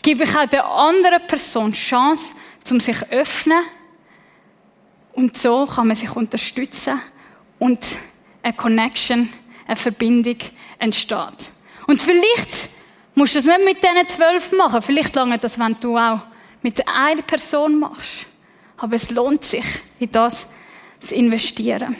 [0.00, 2.36] gebe ich auch der anderen Person Chance,
[2.70, 3.64] um sich zu öffnen.
[5.14, 7.00] Und so kann man sich unterstützen
[7.58, 7.84] und
[8.44, 9.28] eine Connection,
[9.66, 10.36] eine Verbindung
[10.78, 11.50] entsteht.
[11.88, 12.68] Und vielleicht
[13.16, 14.82] musst du das nicht mit diesen zwölf machen.
[14.82, 16.20] Vielleicht lange das, wenn du auch
[16.62, 18.26] mit einer Person machst.
[18.76, 19.64] Aber es lohnt sich,
[19.98, 20.46] in das
[21.00, 21.96] zu investieren.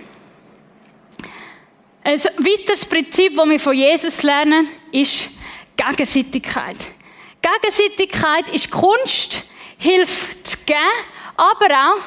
[2.06, 5.28] Ein weiteres Prinzip, das wir von Jesus lernen, ist
[5.76, 6.76] Gegenseitigkeit.
[7.42, 9.42] Gegenseitigkeit ist Kunst,
[9.76, 10.78] Hilfe zu geben,
[11.36, 12.00] aber auch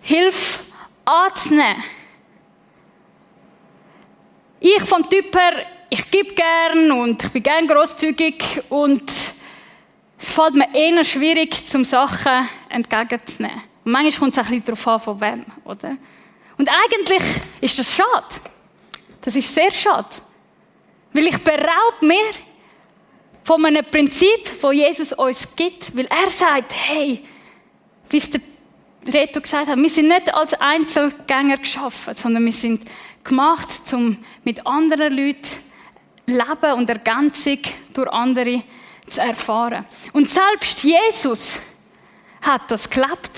[0.00, 0.64] Hilfe
[1.04, 1.84] anzunehmen.
[4.60, 9.12] Ich vom Typ her, ich gebe gern und ich bin gern großzügig und
[10.18, 13.60] es fällt mir eher schwierig, zum Sachen entgegenzunehmen.
[13.84, 15.98] Und manchmal kommt es ein bisschen darauf an, von wem, oder?
[16.56, 17.22] Und eigentlich
[17.60, 18.51] ist das schade.
[19.22, 20.08] Das ist sehr schade.
[21.12, 22.32] Weil ich beraube mir
[23.44, 25.96] von einem Prinzip, das Jesus uns gibt.
[25.96, 27.24] Weil er sagt, hey,
[28.10, 28.40] wie es der
[29.06, 32.84] Reto gesagt hat, wir sind nicht als Einzelgänger geschaffen, sondern wir sind
[33.24, 35.48] gemacht, um mit anderen Leuten
[36.26, 37.58] Leben und Ergänzung
[37.94, 38.62] durch andere
[39.08, 39.84] zu erfahren.
[40.12, 41.58] Und selbst Jesus
[42.42, 43.30] hat das gelebt.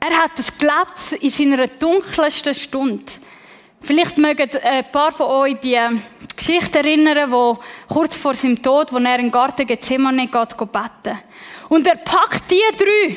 [0.00, 3.04] Er hat das gelebt in seiner dunkelsten Stunde.
[3.80, 5.78] Vielleicht mögen ein paar von euch die
[6.36, 11.18] Geschichte erinnern, wo kurz vor seinem Tod, wo er im Garten Gethsemane geht, geht beten.
[11.68, 13.16] Und er packt die drei,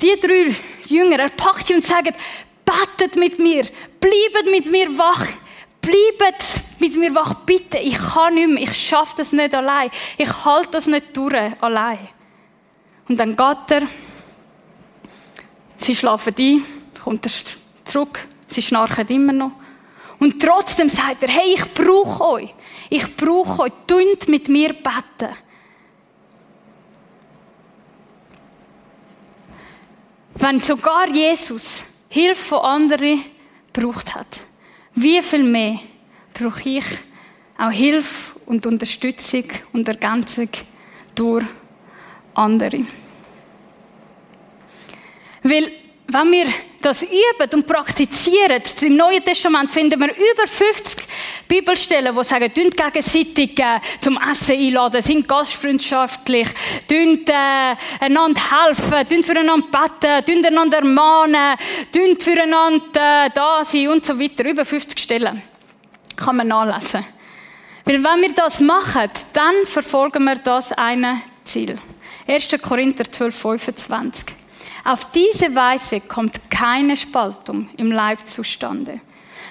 [0.00, 0.54] die drei
[0.86, 2.14] Jünger, er packt sie und sagt,
[2.64, 3.64] betet mit mir,
[4.00, 5.26] bleibt mit mir wach,
[5.80, 6.44] bleibt
[6.80, 10.70] mit mir wach, bitte, ich kann nicht mehr, ich schaffe das nicht allein, ich halte
[10.72, 11.98] das nicht durch allein.
[13.08, 13.82] Und dann geht er,
[15.78, 16.64] sie schlafen ein,
[17.02, 17.32] kommt er
[17.84, 19.52] zurück, Sie schnarchen immer noch.
[20.18, 22.54] Und trotzdem sagt er, hey, ich brauche euch.
[22.88, 23.72] Ich brauche euch.
[23.86, 25.34] Tünt mit mir beten.
[30.36, 33.24] Wenn sogar Jesus Hilfe von anderen
[33.72, 34.40] gebraucht hat,
[34.94, 35.78] wie viel mehr
[36.32, 36.84] brauche ich
[37.58, 40.48] auch Hilfe und Unterstützung und Ergänzung
[41.14, 41.44] durch
[42.34, 42.84] andere.
[45.42, 45.70] Weil,
[46.06, 46.46] wenn wir
[46.80, 51.06] das üben und praktizieren, im Neuen Testament finden wir über 50
[51.48, 56.48] Bibelstellen, die sagen, tünt gegenseitig äh, zum Essen einladen, sind gastfreundschaftlich,
[56.86, 61.56] tünt äh, einander helfen, tünt füreinander beten, tünt einander ermahnen,
[61.90, 64.44] tünt füreinander äh, da sein und so weiter.
[64.44, 65.42] Über 50 Stellen.
[66.16, 67.04] Kann man nachlesen.
[67.86, 71.76] Weil wenn wir das machen, dann verfolgen wir das eine Ziel.
[72.26, 72.48] 1.
[72.62, 74.43] Korinther 12, 25.
[74.84, 79.00] Auf diese Weise kommt keine Spaltung im Leib zustande,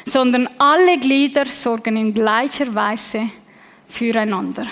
[0.05, 3.29] sondern alle Glieder sorgen in gleicher Weise
[3.87, 4.67] füreinander.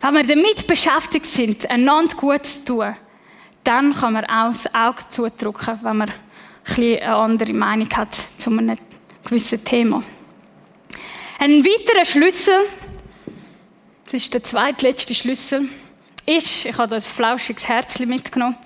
[0.00, 2.96] Wenn wir damit beschäftigt sind, einander gut zu tun,
[3.62, 6.26] dann kann man auch das Auge zudrücken, wenn man ein
[6.76, 8.76] eine andere Meinung hat zu einem
[9.24, 10.02] gewissen Thema.
[11.38, 12.66] Ein weiterer Schlüssel,
[14.04, 15.68] das ist der zweitletzte Schlüssel,
[16.24, 18.56] ist, ich habe da ein flauschiges Herzchen mitgenommen,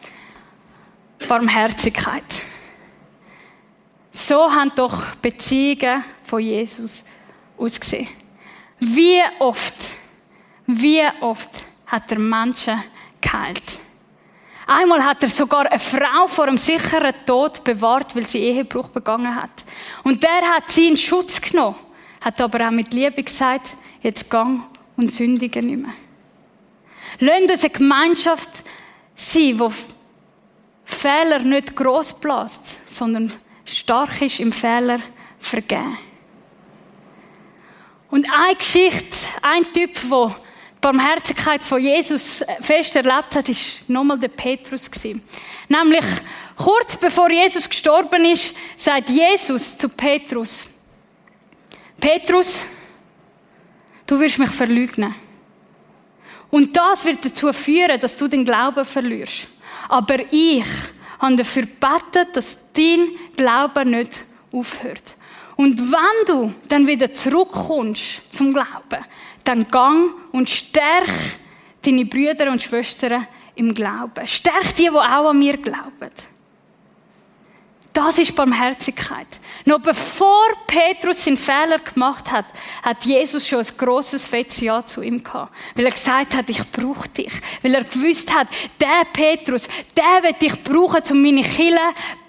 [1.29, 2.25] Barmherzigkeit.
[4.13, 7.05] So haben doch Beziehungen von Jesus
[7.57, 8.09] ausgesehen.
[8.79, 9.75] Wie oft,
[10.67, 11.51] wie oft
[11.87, 12.83] hat er Menschen
[13.21, 13.81] geheilt.
[14.67, 19.35] Einmal hat er sogar eine Frau vor einem sicheren Tod bewahrt, weil sie Ehebruch begangen
[19.35, 19.51] hat.
[20.05, 21.77] Und der hat sie in Schutz genommen,
[22.21, 24.63] hat aber auch mit Liebe gesagt, jetzt gang
[24.97, 25.93] und sündige nicht mehr.
[27.19, 28.51] Lasst uns eine Gemeinschaft
[29.17, 29.71] sein, die
[31.01, 33.33] Fehler nicht gross bläst, sondern
[33.65, 35.01] stark ist im Fehler
[35.39, 35.97] vergeben.
[38.11, 40.35] Und eine Geschichte, ein Typ, der die
[40.83, 44.91] Barmherzigkeit von Jesus fest erlebt hat, ist nochmal der Petrus
[45.69, 46.05] Nämlich
[46.55, 50.69] kurz bevor Jesus gestorben ist, sagt Jesus zu Petrus:
[51.99, 52.67] Petrus,
[54.07, 55.15] du wirst mich verleugnen.
[56.51, 59.49] Und das wird dazu führen, dass du den Glauben verlierst.
[59.89, 60.65] Aber ich
[61.19, 65.17] haben dafür gebetet, dass dein Glaube nicht aufhört.
[65.57, 69.05] Und wenn du dann wieder zurückkommst zum Glauben,
[69.45, 71.11] dann gang und stärk
[71.83, 74.27] deine Brüder und Schwestern im Glauben.
[74.27, 76.11] Stärk die, die auch an mir glauben.
[77.93, 79.27] Das ist Barmherzigkeit.
[79.65, 82.47] Noch bevor Petrus seinen Fehler gemacht hat,
[82.83, 85.53] hat Jesus schon ein grosses fettes Ja zu ihm gehabt.
[85.75, 87.33] Weil er gesagt hat, ich brauche dich.
[87.63, 88.47] Weil er gewusst hat,
[88.81, 89.63] der Petrus,
[89.97, 91.81] der wird dich brauchen, um meine Kille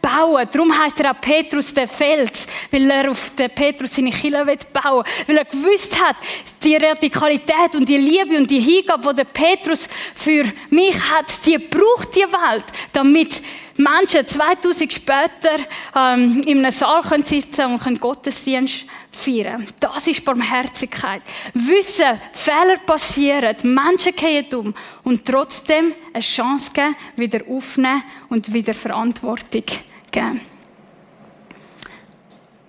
[0.02, 0.48] bauen.
[0.52, 5.04] Darum heißt er auch Petrus der Fels, weil er auf den Petrus seine Kille bauen
[5.06, 5.28] will.
[5.28, 6.16] Weil er gewusst hat,
[6.64, 11.58] die Radikalität und die Liebe und die Hingabe, die der Petrus für mich hat, die
[11.58, 13.42] braucht die Welt, damit
[13.78, 15.58] Menschen 2000 später
[15.96, 19.68] ähm, in einem Saal können sitzen und können Gottesdienst feiern.
[19.80, 21.22] Das ist Barmherzigkeit.
[21.54, 28.74] Wissen, Fehler passieren, Menschen gehen um und trotzdem eine Chance geben, wieder aufnehmen und wieder
[28.74, 29.64] Verantwortung
[30.12, 30.42] geben.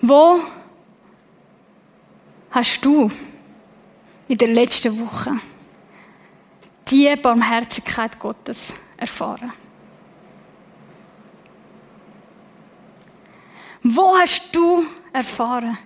[0.01, 0.41] Wo
[2.51, 3.11] hast du
[4.29, 5.37] in der letzten Woche
[6.89, 9.53] die Barmherzigkeit Gottes erfahren?
[13.83, 15.77] Wo hast du erfahren,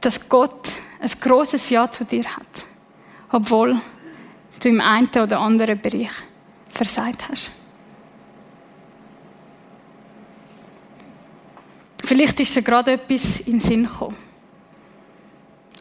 [0.00, 2.66] dass Gott ein großes Ja zu dir hat,
[3.30, 3.80] obwohl
[4.62, 6.12] du im einen oder anderen Bereich
[6.68, 7.50] versagt hast?
[12.10, 14.16] Vielleicht ist dir gerade etwas in den Sinn gekommen.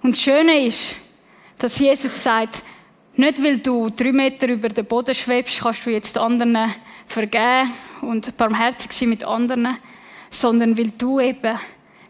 [0.04, 0.96] Und das Schöne ist,
[1.58, 2.62] dass Jesus sagt,
[3.16, 6.72] nicht weil du drei Meter über den Boden schwebst, kannst du jetzt anderen
[7.08, 9.76] vergeben und barmherzig sein mit anderen,
[10.30, 11.58] sondern weil du eben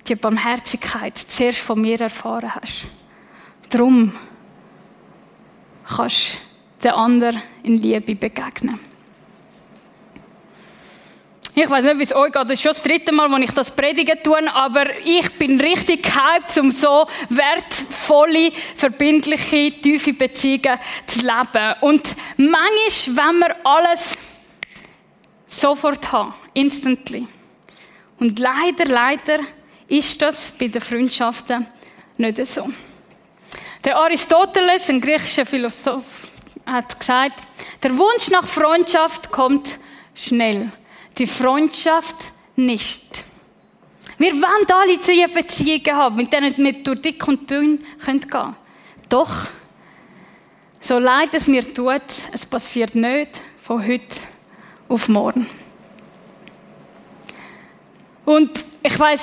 [0.06, 2.88] die Barmherzigkeit zuerst von mir erfahren hast.
[3.70, 4.12] Drum
[5.88, 6.40] kannst
[6.82, 8.89] du den anderen in Liebe begegnen.
[11.62, 12.42] Ich weiß nicht, wie es euch geht.
[12.42, 16.04] Das ist schon das dritte Mal, wo ich das predigen tue, aber ich bin richtig
[16.04, 21.76] gehypt, um so wertvolle, verbindliche, tiefe Beziehungen zu leben.
[21.82, 24.18] Und manchmal, wenn wir alles
[25.50, 27.28] sofort haben, instantly,
[28.20, 29.40] und leider, leider
[29.90, 31.68] ist das bei den Freundschaften
[32.16, 32.70] nicht so.
[33.84, 36.30] Der Aristoteles, ein griechischer Philosoph,
[36.66, 37.42] hat gesagt,
[37.84, 39.78] der Wunsch nach Freundschaft kommt
[40.16, 40.72] schnell,
[41.20, 42.16] die Freundschaft
[42.56, 43.24] nicht.
[44.18, 48.56] Wir wollen alle drei Beziehungen haben, mit denen wir durch dick und dünn gehen können.
[49.08, 49.48] Doch,
[50.82, 52.02] so leid es mir tut,
[52.32, 54.18] es passiert nicht von heute
[54.88, 55.48] auf morgen.
[58.26, 58.52] Und
[58.84, 59.22] ich weiß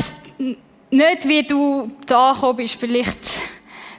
[0.90, 2.78] nicht, wie du da gekommen bist.
[2.78, 3.18] Vielleicht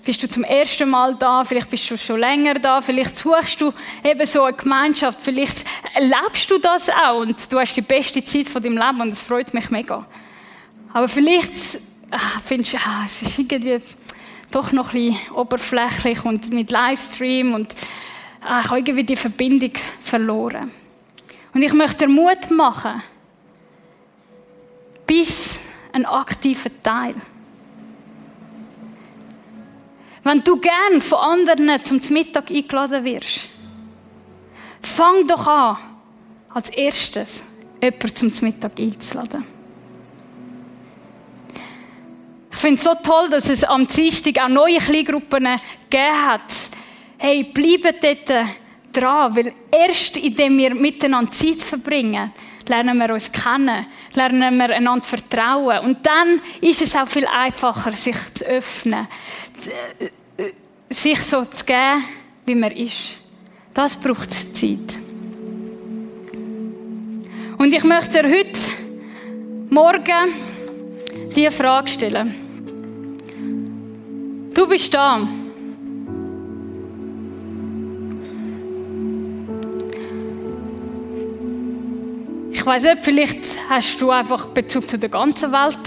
[0.07, 3.73] bist du zum ersten Mal da, vielleicht bist du schon länger da, vielleicht suchst du
[4.03, 5.57] eben so eine Gemeinschaft, vielleicht
[5.97, 9.23] erlebst du das auch und du hast die beste Zeit von deinem Leben und das
[9.23, 10.05] freut mich mega.
[10.93, 11.79] Aber vielleicht
[12.11, 13.79] ach, findest du, ah, es ist irgendwie
[14.51, 17.73] doch noch ein bisschen oberflächlich und mit Livestream und
[18.41, 20.71] ah, ich habe irgendwie die Verbindung verloren.
[21.53, 23.01] Und ich möchte dir Mut machen,
[25.07, 25.59] bis
[25.93, 27.15] ein aktiver Teil.
[30.23, 33.49] Wenn du gern von anderen zum Mittag eingeladen wirst,
[34.81, 35.77] fang doch an,
[36.53, 37.43] als erstes
[37.81, 39.45] jemanden zum Mittag einzuladen.
[42.51, 45.47] Ich finde es so toll, dass es am Dienstag auch neue Kleingruppen
[45.89, 46.41] gegeben hat.
[47.19, 48.47] Hey, bleibt dort
[48.91, 52.31] dran, weil erst indem wir miteinander Zeit verbringen,
[52.67, 55.85] lernen wir uns kennen, lernen wir einander vertrauen.
[55.85, 59.07] Und dann ist es auch viel einfacher, sich zu öffnen,
[60.89, 62.03] sich so zu geben,
[62.45, 63.17] wie man ist.
[63.77, 64.99] Das braucht Zeit.
[67.59, 68.59] Und ich möchte dir heute
[69.69, 70.33] Morgen
[71.35, 72.33] diese Frage stellen.
[74.51, 75.21] Du bist da.
[82.65, 85.77] weiß nicht, vielleicht hast du einfach Bezug zu der ganzen Welt.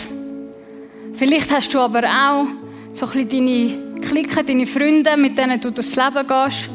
[1.14, 2.46] Vielleicht hast du aber auch
[2.94, 6.70] so ein bisschen deine Clique, deine Freunde, mit denen du durchs Leben gehst.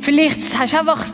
[0.00, 1.04] Vielleicht hast du einfach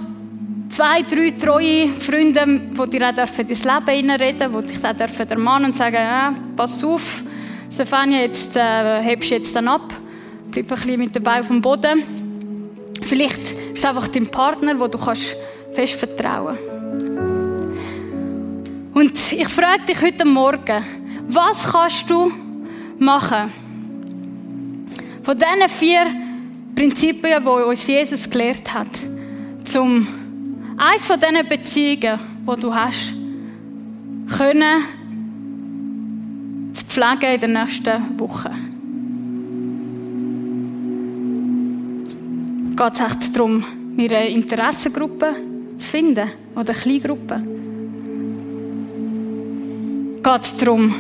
[0.68, 5.28] zwei, drei treue Freunde, die dir auch ins Leben hineinreden dürfen, die dich auch dürfen
[5.28, 7.22] ermahnen und sagen, ja, pass auf,
[7.72, 9.93] Stefania, jetzt äh, hebst du jetzt dann ab,
[10.51, 12.03] bleib ein bisschen mit dabei auf dem Boden.
[13.03, 15.37] Vielleicht ist es einfach dein Partner, wo du kannst
[15.72, 16.76] fest vertrauen kannst.
[18.95, 20.84] Und ich frage dich heute Morgen,
[21.26, 22.32] was kannst du
[22.99, 23.53] machen?
[25.22, 26.07] Von diesen vier
[26.77, 28.91] Prinzipien, die uns Jesus gelehrt hat,
[29.64, 30.07] zum
[30.77, 33.14] eins von diesen Beziehungen, die du hast,
[34.37, 34.85] können
[36.74, 38.66] zu pflegen in den nächsten Wochen.
[42.77, 43.64] Geht es echt darum,
[43.97, 45.35] mir eine Interessengruppe
[45.79, 47.43] zu finden oder eine Kleingruppe?
[50.22, 50.95] Geht darum,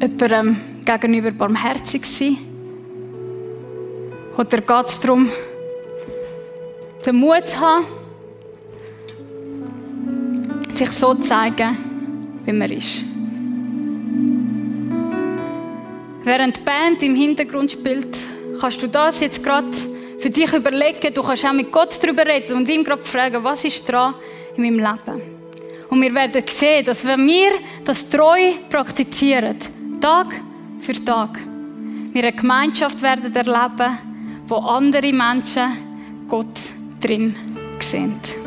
[0.00, 2.45] jemandem gegenüber barmherzig zu sein?
[4.38, 5.30] Oder geht es darum,
[7.04, 7.86] den Mut zu haben,
[10.74, 11.76] sich so zu zeigen,
[12.44, 13.02] wie man ist?
[16.22, 18.18] Während die Band im Hintergrund spielt,
[18.60, 19.70] kannst du das jetzt gerade
[20.18, 21.14] für dich überlegen.
[21.14, 24.14] Du kannst auch mit Gott darüber reden und ihm gerade fragen, was ist dran
[24.56, 25.22] in meinem Leben.
[25.88, 27.52] Und wir werden sehen, dass wenn wir
[27.84, 29.56] das treu praktizieren,
[30.00, 30.26] Tag
[30.80, 31.38] für Tag,
[32.12, 33.98] wir eine Gemeinschaft werden erleben,
[34.48, 35.72] wo andere Menschen
[36.28, 37.34] Gott drin
[37.80, 38.45] sehen.